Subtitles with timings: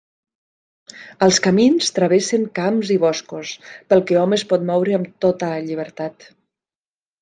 [1.25, 3.55] Els camins travessen camps i boscos,
[3.93, 6.33] pel que hom es pot moure amb tota llibertat.